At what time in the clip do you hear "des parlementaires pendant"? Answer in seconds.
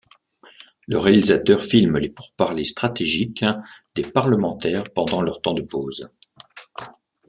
3.93-5.21